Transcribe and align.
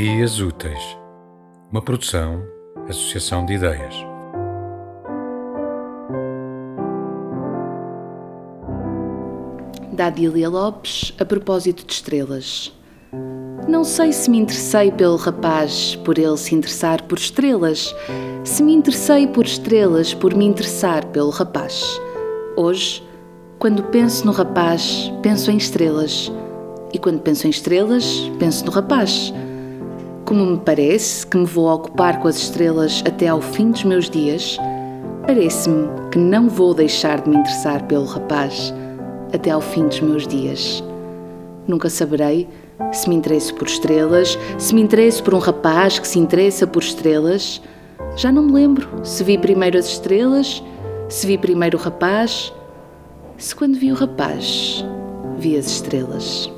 Dias 0.00 0.38
Úteis, 0.38 0.96
uma 1.72 1.82
produção, 1.82 2.44
associação 2.88 3.44
de 3.44 3.54
ideias. 3.54 3.96
Da 9.92 10.06
Adília 10.06 10.48
Lopes, 10.48 11.12
a 11.18 11.24
propósito 11.24 11.84
de 11.84 11.92
estrelas. 11.94 12.72
Não 13.66 13.82
sei 13.82 14.12
se 14.12 14.30
me 14.30 14.38
interessei 14.38 14.92
pelo 14.92 15.16
rapaz 15.16 15.96
por 16.04 16.16
ele 16.16 16.36
se 16.36 16.54
interessar 16.54 17.02
por 17.02 17.18
estrelas, 17.18 17.92
se 18.44 18.62
me 18.62 18.74
interessei 18.74 19.26
por 19.26 19.46
estrelas 19.46 20.14
por 20.14 20.32
me 20.32 20.44
interessar 20.44 21.06
pelo 21.06 21.30
rapaz. 21.30 22.00
Hoje, 22.56 23.02
quando 23.58 23.82
penso 23.82 24.24
no 24.24 24.30
rapaz, 24.30 25.12
penso 25.24 25.50
em 25.50 25.56
estrelas. 25.56 26.30
E 26.92 27.00
quando 27.00 27.18
penso 27.18 27.48
em 27.48 27.50
estrelas, 27.50 28.30
penso 28.38 28.64
no 28.64 28.70
rapaz. 28.70 29.34
Como 30.28 30.44
me 30.44 30.58
parece 30.58 31.26
que 31.26 31.38
me 31.38 31.46
vou 31.46 31.74
ocupar 31.74 32.20
com 32.20 32.28
as 32.28 32.36
estrelas 32.36 33.02
até 33.06 33.28
ao 33.28 33.40
fim 33.40 33.70
dos 33.70 33.82
meus 33.82 34.10
dias, 34.10 34.58
parece-me 35.26 35.88
que 36.10 36.18
não 36.18 36.50
vou 36.50 36.74
deixar 36.74 37.22
de 37.22 37.30
me 37.30 37.36
interessar 37.36 37.84
pelo 37.84 38.04
rapaz 38.04 38.74
até 39.32 39.52
ao 39.52 39.62
fim 39.62 39.86
dos 39.86 40.00
meus 40.00 40.26
dias. 40.26 40.84
Nunca 41.66 41.88
saberei 41.88 42.46
se 42.92 43.08
me 43.08 43.14
interesso 43.14 43.54
por 43.54 43.66
estrelas, 43.66 44.38
se 44.58 44.74
me 44.74 44.82
interesso 44.82 45.22
por 45.22 45.32
um 45.32 45.38
rapaz 45.38 45.98
que 45.98 46.06
se 46.06 46.18
interessa 46.18 46.66
por 46.66 46.82
estrelas. 46.82 47.62
Já 48.14 48.30
não 48.30 48.42
me 48.42 48.52
lembro 48.52 48.86
se 49.04 49.24
vi 49.24 49.38
primeiro 49.38 49.78
as 49.78 49.86
estrelas, 49.86 50.62
se 51.08 51.26
vi 51.26 51.38
primeiro 51.38 51.78
o 51.78 51.80
rapaz, 51.80 52.52
se 53.38 53.56
quando 53.56 53.78
vi 53.78 53.90
o 53.90 53.94
rapaz 53.94 54.84
vi 55.38 55.56
as 55.56 55.68
estrelas. 55.68 56.57